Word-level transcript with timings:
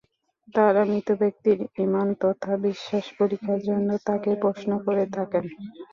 তাঁরা 0.55 0.81
মৃত 0.85 1.09
ব্যক্তির 1.21 1.57
ঈমান 1.83 2.07
তথা 2.21 2.51
বিশ্বাস 2.65 3.05
পরীক্ষার 3.17 3.59
জন্য 3.67 3.89
তাকে 4.07 4.31
প্রশ্ন 4.43 4.69
করে 4.85 5.03
থাকেন। 5.15 5.43